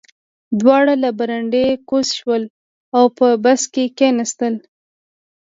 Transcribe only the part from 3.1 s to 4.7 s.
په بس کې کېناستل